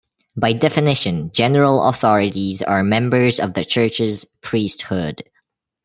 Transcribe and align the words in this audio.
By 0.35 0.53
definition, 0.53 1.31
general 1.31 1.83
authorities 1.83 2.63
are 2.63 2.81
members 2.83 3.39
of 3.39 3.53
the 3.53 3.63
church's 3.63 4.25
priesthood. 4.41 5.21